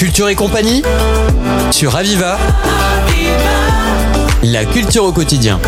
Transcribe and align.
Culture 0.00 0.30
et 0.30 0.34
compagnie 0.34 0.82
sur 1.70 1.94
Aviva. 1.94 2.38
La 4.42 4.64
culture 4.64 5.04
au 5.04 5.12
quotidien. 5.12 5.60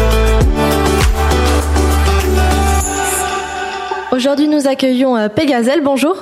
Aujourd'hui, 4.11 4.49
nous 4.49 4.67
accueillons 4.67 5.19
euh, 5.19 5.29
Pégazel. 5.29 5.83
Bonjour. 5.85 6.17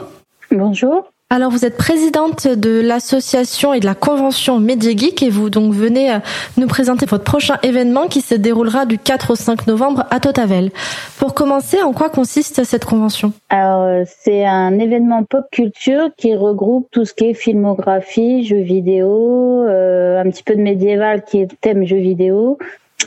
Bonjour. 0.50 1.08
Alors, 1.32 1.52
vous 1.52 1.64
êtes 1.64 1.76
présidente 1.76 2.48
de 2.48 2.80
l'association 2.80 3.72
et 3.72 3.78
de 3.78 3.86
la 3.86 3.94
convention 3.94 4.60
Geek 4.66 5.22
et 5.22 5.30
vous 5.30 5.48
donc 5.48 5.72
venez 5.72 6.10
euh, 6.10 6.18
nous 6.56 6.66
présenter 6.66 7.06
votre 7.06 7.22
prochain 7.22 7.54
événement 7.62 8.08
qui 8.08 8.20
se 8.20 8.34
déroulera 8.34 8.84
du 8.84 8.98
4 8.98 9.30
au 9.30 9.34
5 9.36 9.68
novembre 9.68 10.06
à 10.10 10.18
Totavel. 10.18 10.72
Pour 11.20 11.34
commencer, 11.34 11.80
en 11.82 11.92
quoi 11.92 12.08
consiste 12.08 12.64
cette 12.64 12.84
convention? 12.84 13.32
Alors, 13.48 13.82
euh, 13.82 14.02
c'est 14.24 14.44
un 14.44 14.76
événement 14.80 15.22
pop 15.22 15.44
culture 15.52 16.08
qui 16.16 16.34
regroupe 16.34 16.88
tout 16.90 17.04
ce 17.04 17.14
qui 17.14 17.26
est 17.26 17.34
filmographie, 17.34 18.44
jeux 18.44 18.62
vidéo, 18.62 19.62
euh, 19.68 20.20
un 20.20 20.28
petit 20.28 20.42
peu 20.42 20.56
de 20.56 20.62
médiéval 20.62 21.22
qui 21.22 21.42
est 21.42 21.48
thème 21.60 21.86
jeux 21.86 21.98
vidéo, 21.98 22.58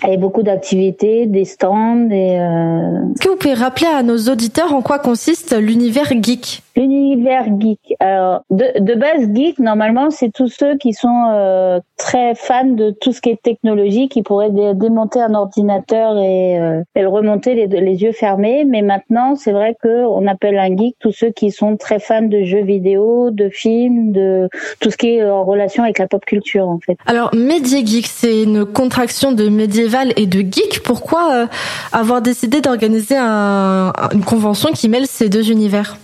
et 0.07 0.15
beaucoup 0.15 0.43
d'activités, 0.43 1.25
des 1.25 1.43
stands. 1.43 2.09
Et, 2.09 2.39
euh... 2.39 3.01
Est-ce 3.15 3.21
que 3.21 3.29
vous 3.31 3.35
pouvez 3.35 3.53
rappeler 3.53 3.87
à 3.87 4.01
nos 4.01 4.17
auditeurs 4.29 4.73
en 4.73 4.81
quoi 4.81 4.99
consiste 4.99 5.53
l'univers 5.59 6.13
geek? 6.21 6.62
L'univers 6.75 7.45
geek. 7.59 7.95
Alors, 7.99 8.43
de, 8.49 8.95
base, 8.95 9.31
geek, 9.33 9.59
normalement, 9.59 10.09
c'est 10.09 10.31
tous 10.31 10.47
ceux 10.47 10.75
qui 10.77 10.93
sont 10.93 11.27
euh, 11.31 11.79
très 11.97 12.33
fans 12.35 12.65
de 12.65 12.91
tout 12.91 13.11
ce 13.11 13.21
qui 13.21 13.29
est 13.29 13.41
technologie, 13.41 14.09
qui 14.09 14.23
pourraient 14.23 14.51
démonter 14.73 15.21
un 15.21 15.33
ordinateur 15.35 16.17
et, 16.17 16.59
euh, 16.59 16.81
le 16.95 17.07
remonter 17.07 17.67
les, 17.67 18.03
yeux 18.03 18.11
fermés. 18.11 18.65
Mais 18.65 18.81
maintenant, 18.81 19.35
c'est 19.35 19.51
vrai 19.51 19.75
que 19.81 20.05
on 20.05 20.25
appelle 20.27 20.57
un 20.57 20.75
geek 20.75 20.95
tous 20.99 21.11
ceux 21.11 21.29
qui 21.29 21.51
sont 21.51 21.77
très 21.77 21.99
fans 21.99 22.23
de 22.23 22.43
jeux 22.43 22.63
vidéo, 22.63 23.29
de 23.31 23.49
films, 23.49 24.11
de 24.11 24.49
tout 24.79 24.89
ce 24.89 24.97
qui 24.97 25.15
est 25.15 25.23
en 25.23 25.43
relation 25.43 25.83
avec 25.83 25.99
la 25.99 26.07
pop 26.07 26.25
culture, 26.25 26.67
en 26.67 26.79
fait. 26.79 26.97
Alors, 27.05 27.31
Geek, 27.33 28.07
c'est 28.07 28.43
une 28.43 28.65
contraction 28.65 29.31
de 29.31 29.47
médiéval 29.47 30.13
et 30.17 30.25
de 30.25 30.39
geek. 30.39 30.81
Pourquoi 30.83 31.33
euh, 31.33 31.47
avoir 31.91 32.21
décidé 32.21 32.61
d'organiser 32.61 33.15
un, 33.17 33.91
une 34.13 34.23
convention 34.23 34.71
qui 34.71 34.89
mêle 34.89 35.07
ces 35.07 35.29
deux 35.29 35.51
univers? 35.51 35.97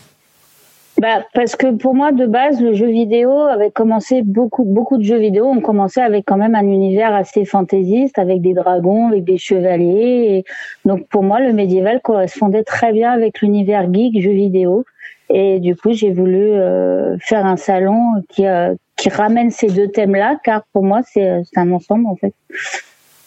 Bah, 0.99 1.25
parce 1.33 1.55
que 1.55 1.71
pour 1.71 1.95
moi, 1.95 2.11
de 2.11 2.25
base, 2.25 2.61
le 2.61 2.73
jeu 2.73 2.87
vidéo 2.87 3.31
avait 3.31 3.71
commencé 3.71 4.21
beaucoup, 4.21 4.65
beaucoup 4.65 4.97
de 4.97 5.03
jeux 5.03 5.17
vidéo 5.17 5.45
ont 5.45 5.61
commencé 5.61 6.01
avec 6.01 6.25
quand 6.25 6.35
même 6.35 6.55
un 6.55 6.67
univers 6.67 7.13
assez 7.15 7.45
fantaisiste, 7.45 8.19
avec 8.19 8.41
des 8.41 8.53
dragons, 8.53 9.07
avec 9.07 9.23
des 9.23 9.37
chevaliers. 9.37 10.43
Et 10.43 10.43
donc, 10.83 11.07
pour 11.07 11.23
moi, 11.23 11.39
le 11.39 11.53
médiéval 11.53 12.01
correspondait 12.01 12.63
très 12.63 12.91
bien 12.91 13.11
avec 13.11 13.39
l'univers 13.41 13.91
geek, 13.93 14.21
jeu 14.21 14.31
vidéo. 14.31 14.83
Et 15.29 15.59
du 15.59 15.75
coup, 15.75 15.93
j'ai 15.93 16.11
voulu 16.11 16.51
euh, 16.51 17.17
faire 17.19 17.45
un 17.45 17.55
salon 17.55 18.21
qui, 18.27 18.45
euh, 18.45 18.75
qui 18.97 19.07
ramène 19.07 19.51
ces 19.51 19.67
deux 19.67 19.87
thèmes-là, 19.87 20.37
car 20.43 20.63
pour 20.73 20.83
moi, 20.83 20.99
c'est 21.05 21.43
un 21.55 21.71
ensemble, 21.71 22.07
en 22.07 22.17
fait, 22.17 22.33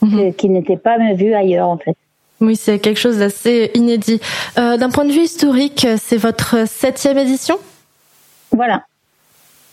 mhm. 0.03 0.35
qui 0.35 0.51
n'était 0.51 0.77
pas 0.77 0.99
vu 1.15 1.33
ailleurs, 1.33 1.69
en 1.69 1.79
fait. 1.79 1.97
Oui, 2.43 2.57
c'est 2.57 2.81
quelque 2.81 2.99
chose 2.99 3.19
d'assez 3.19 3.71
inédit. 3.75 4.21
Euh, 4.59 4.77
D'un 4.77 4.91
point 4.91 5.05
de 5.05 5.13
vue 5.13 5.23
historique, 5.23 5.87
c'est 5.97 6.17
votre 6.17 6.67
septième 6.67 7.17
édition? 7.17 7.57
Voilà. 8.51 8.83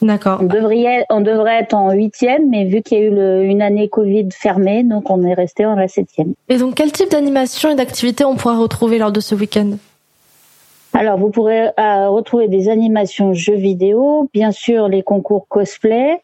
D'accord. 0.01 0.39
On 0.41 0.45
devrait, 0.45 1.05
on 1.09 1.19
devrait 1.19 1.59
être 1.59 1.73
en 1.73 1.91
huitième, 1.91 2.47
mais 2.47 2.65
vu 2.65 2.81
qu'il 2.81 2.99
y 2.99 3.01
a 3.01 3.05
eu 3.05 3.09
le, 3.09 3.43
une 3.43 3.61
année 3.61 3.89
Covid 3.89 4.29
fermée, 4.31 4.83
donc 4.83 5.09
on 5.09 5.25
est 5.25 5.33
resté 5.33 5.65
en 5.65 5.75
la 5.75 5.87
septième. 5.87 6.33
Et 6.47 6.57
donc, 6.57 6.75
quel 6.75 6.91
type 6.91 7.11
d'animation 7.11 7.71
et 7.71 7.75
d'activité 7.75 8.23
on 8.23 8.35
pourra 8.35 8.57
retrouver 8.57 8.97
lors 8.97 9.11
de 9.11 9.19
ce 9.19 9.35
week-end? 9.35 9.71
Alors, 10.93 11.17
vous 11.17 11.31
pourrez 11.31 11.67
euh, 11.67 12.09
retrouver 12.09 12.47
des 12.47 12.69
animations 12.69 13.33
jeux 13.33 13.55
vidéo, 13.55 14.29
bien 14.33 14.51
sûr 14.51 14.87
les 14.87 15.03
concours 15.03 15.47
cosplay, 15.49 16.21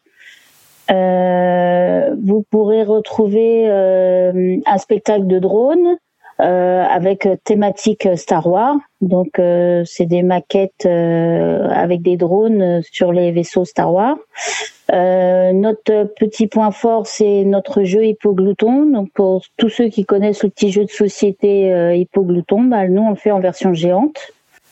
euh, 0.90 2.14
vous 2.22 2.44
pourrez 2.50 2.84
retrouver 2.84 3.68
euh, 3.68 4.56
un 4.64 4.78
spectacle 4.78 5.26
de 5.26 5.38
drone, 5.38 5.96
avec 6.38 7.28
thématique 7.44 8.08
Star 8.16 8.46
Wars. 8.46 8.76
Donc 9.00 9.38
euh, 9.38 9.82
c'est 9.84 10.06
des 10.06 10.22
maquettes 10.22 10.86
euh, 10.86 11.68
avec 11.70 12.02
des 12.02 12.16
drones 12.16 12.80
sur 12.90 13.12
les 13.12 13.32
vaisseaux 13.32 13.64
Star 13.64 13.92
Wars. 13.92 14.16
notre 14.90 16.04
petit 16.14 16.46
point 16.46 16.70
fort, 16.70 17.06
c'est 17.06 17.44
notre 17.44 17.84
jeu 17.84 18.04
Hippoglouton. 18.04 18.86
Donc 18.86 19.10
pour 19.12 19.44
tous 19.56 19.68
ceux 19.68 19.88
qui 19.88 20.04
connaissent 20.04 20.42
le 20.42 20.50
petit 20.50 20.70
jeu 20.70 20.84
de 20.84 20.90
société 20.90 21.70
Hippoglouton, 21.94 22.62
bah, 22.64 22.88
nous 22.88 23.02
on 23.02 23.10
le 23.10 23.16
fait 23.16 23.30
en 23.30 23.40
version 23.40 23.74
géante. 23.74 24.18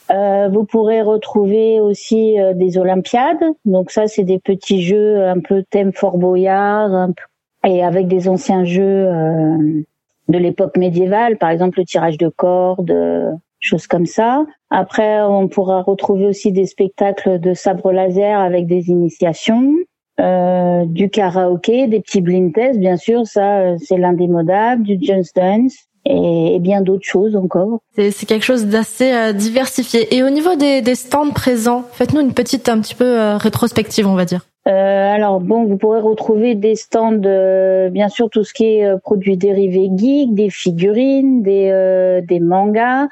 vous 0.08 0.64
pourrez 0.64 1.02
retrouver 1.02 1.81
aussi 1.81 2.36
des 2.54 2.78
Olympiades. 2.78 3.44
Donc 3.64 3.91
ça, 3.91 4.06
c'est 4.06 4.25
des 4.25 4.38
petits 4.38 4.82
jeux 4.82 5.22
un 5.25 5.41
peu 5.41 5.64
thème 5.69 5.92
Fort 5.92 6.19
Boyard 6.19 7.08
et 7.66 7.82
avec 7.82 8.08
des 8.08 8.28
anciens 8.28 8.64
jeux 8.64 9.08
de 10.28 10.38
l'époque 10.38 10.76
médiévale, 10.76 11.38
par 11.38 11.50
exemple 11.50 11.78
le 11.78 11.84
tirage 11.84 12.18
de 12.18 12.28
cordes, 12.28 12.90
euh, 12.90 13.30
choses 13.60 13.86
comme 13.86 14.06
ça. 14.06 14.44
Après, 14.70 15.22
on 15.22 15.48
pourra 15.48 15.82
retrouver 15.82 16.26
aussi 16.26 16.52
des 16.52 16.66
spectacles 16.66 17.38
de 17.40 17.54
sabre 17.54 17.92
laser 17.92 18.38
avec 18.38 18.66
des 18.66 18.88
initiations, 18.90 19.74
euh, 20.20 20.84
du 20.86 21.10
karaoké, 21.10 21.88
des 21.88 22.00
petits 22.00 22.20
blind 22.20 22.52
tests, 22.52 22.78
bien 22.78 22.96
sûr, 22.96 23.26
ça 23.26 23.58
euh, 23.58 23.76
c'est 23.84 23.98
l'indémodable, 23.98 24.84
du 24.84 24.98
Just 25.00 25.34
Dance. 25.34 25.74
Et, 26.06 26.58
bien 26.60 26.82
d'autres 26.82 27.06
choses 27.06 27.34
encore. 27.34 27.78
C'est 27.96 28.26
quelque 28.26 28.44
chose 28.44 28.66
d'assez 28.66 29.10
euh, 29.10 29.32
diversifié. 29.32 30.14
Et 30.14 30.22
au 30.22 30.28
niveau 30.28 30.54
des, 30.54 30.82
des 30.82 30.94
stands 30.94 31.30
présents, 31.30 31.82
faites-nous 31.92 32.20
une 32.20 32.34
petite 32.34 32.68
un 32.68 32.78
petit 32.80 32.94
peu 32.94 33.36
rétrospective, 33.36 34.06
on 34.06 34.14
va 34.14 34.26
dire. 34.26 34.42
Euh, 34.66 35.14
alors 35.14 35.41
bon, 35.41 35.64
vous 35.64 35.76
pourrez 35.76 36.00
retrouver 36.00 36.54
des 36.54 36.75
stands, 36.75 37.20
euh, 37.26 37.91
bien 37.91 38.08
sûr 38.08 38.30
tout 38.30 38.44
ce 38.44 38.54
qui 38.54 38.64
est 38.64 38.86
euh, 38.86 38.97
produits 38.97 39.36
dérivés 39.36 39.91
geek, 39.94 40.34
des 40.34 40.48
figurines, 40.48 41.42
des 41.42 41.69
euh, 41.70 42.22
des 42.22 42.41
mangas. 42.41 43.08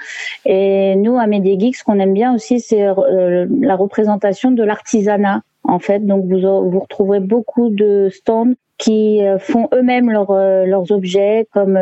Et 0.46 0.96
nous 0.96 1.18
à 1.18 1.26
Media 1.26 1.58
Geek, 1.58 1.76
ce 1.76 1.84
qu'on 1.84 1.98
aime 1.98 2.14
bien 2.14 2.34
aussi, 2.34 2.60
c'est 2.60 2.82
la 2.82 3.76
représentation 3.76 4.50
de 4.50 4.62
l'artisanat. 4.62 5.42
En 5.64 5.78
fait, 5.78 6.00
donc 6.00 6.24
vous 6.24 6.70
vous 6.70 6.80
retrouverez 6.80 7.20
beaucoup 7.20 7.68
de 7.68 8.08
stands 8.10 8.54
qui 8.78 9.20
font 9.38 9.68
eux-mêmes 9.74 10.10
leurs 10.10 10.32
leurs 10.66 10.90
objets, 10.90 11.46
comme 11.52 11.78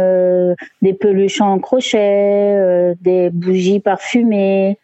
des 0.82 0.92
peluches 0.92 1.40
en 1.40 1.58
crochet, 1.60 2.94
des 3.00 3.30
bougies 3.30 3.80
parfumées, 3.80 4.76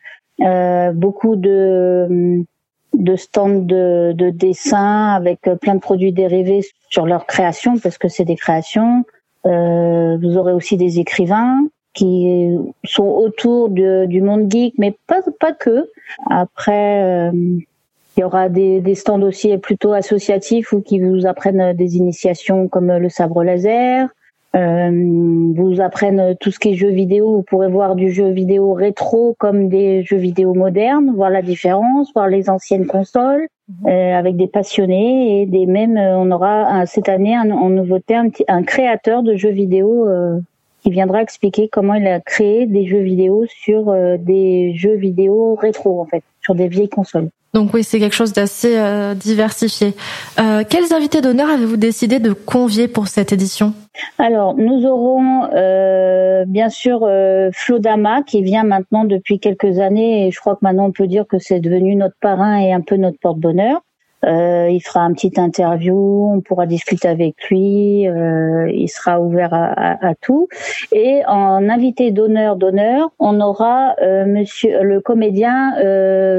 beaucoup 0.95 1.37
de 1.37 2.47
de 2.95 3.17
stands 3.17 3.67
de, 3.67 4.13
de 4.15 4.31
dessin 4.31 5.15
avec 5.15 5.47
euh, 5.47 5.57
plein 5.57 5.75
de 5.75 5.81
produits 5.81 6.13
dérivés 6.13 6.63
sur 6.91 7.07
leur 7.07 7.27
création 7.27 7.79
parce 7.79 7.99
que 7.99 8.09
c'est 8.09 8.25
des 8.25 8.37
créations. 8.37 9.05
Euh, 9.45 10.17
vous 10.21 10.37
aurez 10.37 10.53
aussi 10.53 10.77
des 10.77 10.99
écrivains 10.99 11.67
qui 11.95 12.55
sont 12.85 13.07
autour 13.07 13.71
du 13.71 14.21
monde 14.21 14.51
geek, 14.51 14.75
mais 14.77 14.97
pas 15.07 15.21
pas 15.41 15.53
que. 15.53 15.89
Après, 16.29 17.03
euh, 17.03 17.31
il 17.33 18.21
y 18.21 18.23
aura 18.23 18.51
des, 18.51 18.81
des 18.81 18.95
stands 18.95 19.23
aussi 19.23 19.57
plutôt 19.57 19.93
associatifs 19.93 20.73
ou 20.73 20.83
qui 20.83 21.01
vous 21.01 21.27
apprennent 21.27 21.75
des 21.75 21.97
initiations 21.97 22.69
comme 22.69 22.93
le 22.93 23.09
sabre 23.09 23.45
laser. 23.45 24.09
Euh, 24.57 25.53
vous 25.55 25.81
apprennent 25.81 26.35
tout 26.41 26.51
ce 26.51 26.59
qui 26.59 26.71
est 26.71 26.75
jeux 26.75 26.91
vidéo. 26.91 27.37
Vous 27.37 27.43
pourrez 27.43 27.69
voir 27.69 27.95
du 27.95 28.11
jeu 28.11 28.31
vidéo 28.31 28.73
rétro 28.73 29.35
comme 29.39 29.69
des 29.69 30.03
jeux 30.03 30.17
vidéo 30.17 30.55
modernes, 30.55 31.13
voir 31.15 31.31
la 31.31 31.43
différence, 31.43 32.13
voir 32.15 32.29
les 32.29 32.49
anciennes 32.49 32.87
consoles. 32.87 33.49
Mhm. 33.69 33.89
Euh, 33.89 34.15
avec 34.17 34.37
des 34.37 34.47
passionnés 34.47 35.43
et 35.43 35.47
des 35.47 35.67
mêmes. 35.67 35.97
Euh, 35.97 36.17
on 36.17 36.31
aura 36.31 36.87
cette 36.87 37.09
année 37.09 37.35
un, 37.35 37.51
en 37.51 37.69
nouveauté 37.69 38.15
un, 38.15 38.29
un, 38.47 38.63
créateur 38.63 39.25
de 39.25 39.35
jeux 39.35 39.51
vidéo 39.51 40.07
euh, 40.07 40.39
qui 40.87 40.93
viendra 40.93 41.21
expliquer 41.21 41.69
comment 41.69 41.95
il 41.95 42.07
a 42.07 42.21
créé 42.21 42.67
des 42.67 42.87
jeux 42.87 43.01
vidéo 43.03 43.45
sur 43.49 43.93
des 44.21 44.73
jeux 44.77 44.95
vidéo 44.95 45.57
rétro 45.57 46.01
en 46.01 46.07
fait, 46.07 46.23
sur 46.41 46.55
des 46.55 46.69
vieilles 46.69 46.89
consoles. 46.89 47.29
Donc 47.57 47.73
oui, 47.73 47.83
c'est 47.83 47.99
quelque 47.99 48.15
chose 48.15 48.33
d'assez 48.35 48.77
euh, 48.77 49.15
diversifié. 49.15 49.95
Euh, 50.39 50.63
quels 50.69 50.93
invités 50.93 51.23
d'honneur 51.23 51.49
avez-vous 51.49 51.79
décidé 51.79 52.19
de 52.19 52.35
convier 52.35 52.87
pour 52.87 53.09
cette 53.09 53.33
édition? 53.33 53.73
Alors, 54.19 54.55
nous 54.55 54.85
aurons 54.85 55.49
euh, 55.55 56.45
bien 56.47 56.69
sûr 56.69 57.01
euh, 57.03 57.49
Flo 57.55 57.79
Dama 57.79 58.23
qui 58.23 58.43
vient 58.43 58.63
maintenant 58.63 59.05
depuis 59.05 59.41
quelques 59.41 59.79
années 59.79 60.27
et 60.27 60.31
je 60.31 60.39
crois 60.39 60.55
que 60.55 60.61
maintenant 60.61 60.85
on 60.85 60.93
peut 60.93 61.07
dire 61.07 61.27
que 61.27 61.39
c'est 61.39 61.61
devenu 61.61 61.97
notre 61.97 62.17
parrain 62.21 62.59
et 62.59 62.73
un 62.73 62.83
peu 62.83 62.97
notre 62.97 63.19
porte-bonheur. 63.19 63.81
Euh, 64.27 64.69
il 64.71 64.81
fera 64.81 65.01
un 65.01 65.13
petit 65.13 65.33
interview, 65.37 66.31
on 66.33 66.41
pourra 66.41 66.67
discuter 66.67 67.07
avec 67.07 67.37
lui, 67.49 68.09
euh, 68.09 68.69
il 68.73 68.89
sera 68.89 69.21
ouvert 69.21 69.51
à, 69.53 70.15
tout. 70.21 70.49
Et 70.93 71.23
en 71.27 71.69
invité 71.69 72.11
d'honneur 72.11 72.57
d'honneur, 72.57 73.11
on 73.19 73.41
aura 73.41 73.95
euh, 74.03 74.25
Monsieur 74.27 74.83
le 74.83 75.01
comédien 75.01 75.73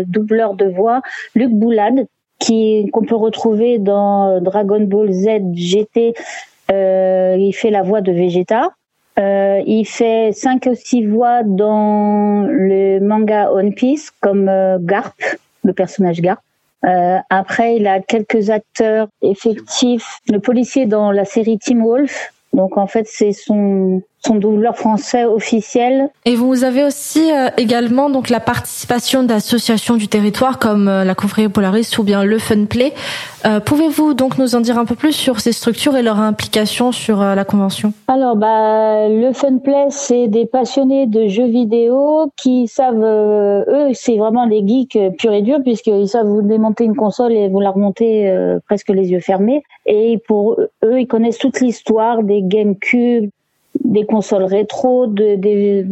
doubleur 0.06 0.56
de 0.56 0.66
voix 0.66 1.02
Luc 1.36 1.52
Boulade, 1.52 2.08
qui 2.40 2.90
qu'on 2.92 3.04
peut 3.04 3.16
retrouver 3.16 3.80
dans 3.80 4.42
Dragon 4.42 4.82
Ball 4.82 5.12
Z 5.12 5.54
GT. 5.54 6.14
il 6.70 7.52
fait 7.54 7.72
la 7.72 7.84
voix 7.84 8.02
de 8.02 8.12
Vegeta. 8.12 8.72
il 9.18 9.86
fait 9.86 10.32
cinq 10.34 10.68
ou 10.70 10.76
six 10.76 11.06
voix 11.06 11.44
dans 11.44 12.46
le 12.50 13.00
manga 13.00 13.52
One 13.52 13.74
Piece 13.74 14.12
comme 14.22 14.52
Garp, 14.82 15.16
le 15.64 15.74
personnage 15.74 16.22
Garp. 16.22 16.42
Euh, 16.86 17.18
après, 17.30 17.76
il 17.76 17.88
a 17.88 18.00
quelques 18.00 18.50
acteurs 18.50 19.08
effectifs. 19.22 20.20
Le 20.30 20.40
policier 20.40 20.86
dans 20.86 21.12
la 21.12 21.26
série 21.26 21.58
Team 21.58 21.84
Wolf. 21.84 22.34
Donc 22.54 22.78
en 22.78 22.88
fait, 22.88 23.08
c'est 23.08 23.34
son 23.34 24.02
son 24.26 24.36
doubleur 24.36 24.76
français 24.76 25.26
officiel. 25.26 26.10
Et 26.26 26.36
vous 26.36 26.64
avez 26.64 26.84
aussi 26.84 27.32
euh, 27.32 27.50
également 27.58 28.10
donc 28.10 28.30
la 28.30 28.40
participation 28.40 29.24
d'associations 29.24 29.96
du 29.96 30.08
territoire 30.08 30.60
comme 30.60 30.88
euh, 30.88 31.04
la 31.04 31.16
Confrérie 31.16 31.50
Polaris 31.50 31.98
ou 31.98 32.04
bien 32.04 32.24
le 32.24 32.40
Fun 32.40 32.66
Play. 32.66 32.94
Euh, 33.46 33.60
pouvez-vous 33.60 34.14
donc 34.14 34.38
nous 34.38 34.56
en 34.56 34.60
dire 34.60 34.78
un 34.78 34.86
peu 34.86 34.96
plus 34.96 35.14
sur 35.14 35.40
ces 35.40 35.52
structures 35.52 35.96
et 35.96 36.02
leur 36.02 36.20
implication 36.20 36.92
sur 36.92 37.22
la 37.22 37.46
convention? 37.46 37.94
Alors 38.08 38.36
bah 38.36 39.08
le 39.08 39.32
Fun 39.34 39.60
Play 39.60 39.88
c'est 39.90 40.28
des 40.28 40.46
passionnés 40.46 41.06
de 41.06 41.28
jeux 41.28 41.48
vidéo 41.48 42.32
qui 42.36 42.68
savent 42.68 43.04
eux 43.04 43.92
c'est 43.94 44.18
vraiment 44.18 44.48
des 44.48 44.64
geeks 44.66 44.98
purs 45.18 45.34
et 45.34 45.44
durs 45.44 45.62
puisqu'ils 45.64 46.08
savent 46.08 46.28
vous 46.28 46.42
démonter 46.42 46.84
une 46.84 46.96
console 46.96 47.32
et 47.32 47.48
vous 47.48 47.60
la 47.60 47.70
remonter 47.70 48.34
presque 48.66 48.90
les 48.90 49.12
yeux 49.12 49.20
fermés 49.20 49.64
et 49.86 50.20
pour 50.28 50.60
eux 50.84 51.00
ils 51.00 51.08
connaissent 51.08 51.38
toute 51.38 51.62
l'histoire 51.62 52.24
des 52.24 52.42
GameCube, 52.42 53.30
des 53.88 54.06
consoles 54.06 54.44
rétro, 54.44 55.08
de, 55.08 55.36
des, 55.36 55.86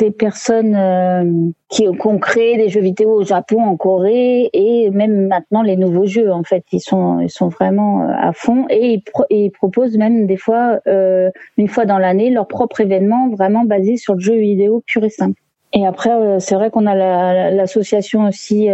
des 0.00 0.10
personnes 0.10 0.74
euh, 0.74 1.50
qui, 1.68 1.86
ont 1.88 2.18
créé 2.18 2.56
des 2.56 2.68
jeux 2.68 2.80
vidéo 2.80 3.20
au 3.20 3.24
Japon, 3.24 3.62
en 3.62 3.76
Corée 3.76 4.50
et 4.52 4.90
même 4.90 5.28
maintenant 5.28 5.62
les 5.62 5.76
nouveaux 5.76 6.06
jeux. 6.06 6.32
En 6.32 6.42
fait, 6.42 6.64
ils 6.72 6.80
sont 6.80 7.20
ils 7.20 7.30
sont 7.30 7.48
vraiment 7.48 8.02
euh, 8.02 8.12
à 8.18 8.32
fond 8.32 8.66
et 8.68 9.00
ils, 9.30 9.50
proposent 9.50 9.96
même 9.96 10.26
des 10.26 10.36
fois 10.36 10.80
euh, 10.88 11.30
une 11.56 11.68
fois 11.68 11.86
dans 11.86 11.98
l'année 11.98 12.30
leur 12.30 12.48
propre 12.48 12.80
événement 12.80 13.28
vraiment 13.30 13.64
basé 13.64 13.96
sur 13.96 14.14
le 14.14 14.20
jeu 14.20 14.34
vidéo 14.34 14.82
pur 14.86 15.04
et 15.04 15.10
simple. 15.10 15.40
Et 15.72 15.86
après, 15.86 16.10
c'est 16.40 16.54
vrai 16.54 16.70
qu'on 16.70 16.86
a 16.86 17.50
l'association 17.50 18.26
aussi 18.28 18.68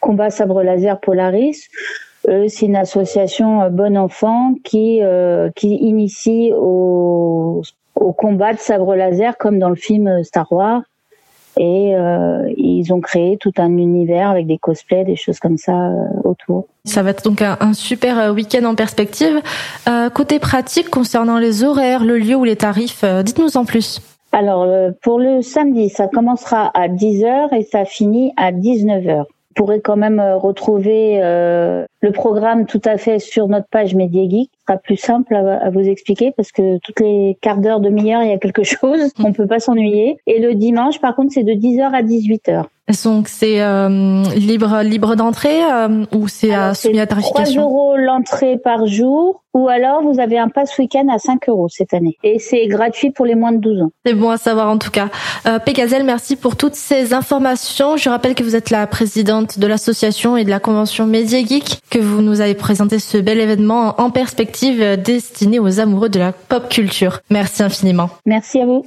Combat 0.00 0.30
Sabre 0.30 0.62
Laser 0.62 0.98
Polaris 1.00 1.68
c'est 2.24 2.66
une 2.66 2.76
association 2.76 3.70
Bon 3.70 3.96
Enfant 3.96 4.54
qui 4.64 5.00
qui 5.54 5.74
initie 5.76 6.52
au, 6.56 7.62
au 8.00 8.12
combat 8.12 8.52
de 8.52 8.58
sabre 8.58 8.94
laser 8.94 9.36
comme 9.38 9.58
dans 9.58 9.68
le 9.68 9.76
film 9.76 10.22
Star 10.24 10.50
Wars. 10.52 10.82
Et 11.60 11.96
euh, 11.96 12.48
ils 12.56 12.92
ont 12.92 13.00
créé 13.00 13.36
tout 13.36 13.52
un 13.58 13.76
univers 13.78 14.30
avec 14.30 14.46
des 14.46 14.58
cosplays, 14.58 15.04
des 15.04 15.16
choses 15.16 15.40
comme 15.40 15.56
ça 15.56 15.90
autour. 16.22 16.66
Ça 16.84 17.02
va 17.02 17.10
être 17.10 17.24
donc 17.24 17.42
un, 17.42 17.72
super 17.72 18.32
week-end 18.32 18.64
en 18.64 18.76
perspective. 18.76 19.40
côté 20.14 20.38
pratique, 20.38 20.88
concernant 20.88 21.38
les 21.38 21.64
horaires, 21.64 22.04
le 22.04 22.16
lieu 22.16 22.36
ou 22.36 22.44
les 22.44 22.54
tarifs, 22.54 23.04
dites-nous 23.24 23.56
en 23.56 23.64
plus. 23.64 24.00
Alors, 24.30 24.68
pour 25.02 25.18
le 25.18 25.42
samedi, 25.42 25.88
ça 25.88 26.06
commencera 26.06 26.70
à 26.74 26.86
10h 26.86 27.52
et 27.52 27.64
ça 27.64 27.84
finit 27.84 28.32
à 28.36 28.52
19h 28.52 29.24
pourrez 29.58 29.80
quand 29.80 29.96
même 29.96 30.20
euh, 30.20 30.36
retrouver 30.36 31.20
euh, 31.20 31.84
le 32.00 32.12
programme 32.12 32.64
tout 32.64 32.80
à 32.84 32.96
fait 32.96 33.18
sur 33.18 33.48
notre 33.48 33.66
page 33.66 33.96
Média 33.96 34.22
Geek. 34.22 34.50
Ce 34.54 34.60
sera 34.68 34.78
plus 34.78 34.96
simple 34.96 35.34
à, 35.34 35.68
vous 35.70 35.80
expliquer 35.80 36.32
parce 36.36 36.52
que 36.52 36.78
toutes 36.78 37.00
les 37.00 37.36
quarts 37.40 37.58
d'heure, 37.58 37.80
demi-heure, 37.80 38.22
il 38.22 38.30
y 38.30 38.32
a 38.32 38.38
quelque 38.38 38.62
chose. 38.76 39.12
On 39.18 39.32
peut 39.32 39.48
pas 39.48 39.58
s'ennuyer. 39.58 40.18
Et 40.26 40.38
le 40.38 40.54
dimanche, 40.54 41.00
par 41.00 41.16
contre, 41.16 41.32
c'est 41.32 41.42
de 41.42 41.52
10h 41.52 41.90
à 41.92 42.02
18h. 42.02 42.66
Donc 43.04 43.28
c'est 43.28 43.60
euh, 43.60 44.22
libre 44.34 44.82
libre 44.82 45.14
d'entrée 45.14 45.60
ou 46.12 46.28
c'est 46.28 46.52
soumis 46.74 47.00
à 47.00 47.06
tarification? 47.06 47.62
3 47.62 47.70
euros 47.70 47.96
l'entrée 47.96 48.58
par 48.58 48.86
jour 48.86 49.42
ou 49.54 49.68
alors 49.68 50.02
vous 50.02 50.20
avez 50.20 50.38
un 50.38 50.48
pass 50.48 50.76
week-end 50.78 51.06
à 51.12 51.18
5 51.18 51.48
euros 51.48 51.68
cette 51.68 51.94
année. 51.94 52.16
Et 52.22 52.38
c'est 52.38 52.66
gratuit 52.66 53.10
pour 53.10 53.26
les 53.26 53.34
moins 53.34 53.52
de 53.52 53.58
12 53.58 53.82
ans. 53.82 53.90
C'est 54.04 54.14
bon 54.14 54.30
à 54.30 54.36
savoir 54.36 54.68
en 54.68 54.78
tout 54.78 54.90
cas. 54.90 55.08
Euh, 55.46 55.58
Pégazel, 55.58 56.04
merci 56.04 56.36
pour 56.36 56.56
toutes 56.56 56.74
ces 56.74 57.12
informations. 57.12 57.96
Je 57.96 58.08
rappelle 58.08 58.34
que 58.34 58.42
vous 58.42 58.56
êtes 58.56 58.70
la 58.70 58.86
présidente 58.86 59.58
de 59.58 59.66
l'association 59.66 60.36
et 60.36 60.44
de 60.44 60.50
la 60.50 60.60
convention 60.60 61.06
Media 61.06 61.44
Geek, 61.44 61.80
que 61.90 61.98
vous 61.98 62.22
nous 62.22 62.40
avez 62.40 62.54
présenté 62.54 62.98
ce 62.98 63.18
bel 63.18 63.40
événement 63.40 64.00
en 64.00 64.10
perspective 64.10 64.96
destiné 65.02 65.58
aux 65.58 65.80
amoureux 65.80 66.08
de 66.08 66.18
la 66.18 66.32
pop 66.32 66.68
culture. 66.68 67.20
Merci 67.30 67.62
infiniment. 67.62 68.10
Merci 68.26 68.60
à 68.60 68.66
vous. 68.66 68.86